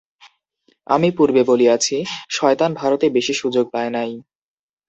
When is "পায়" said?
3.73-3.91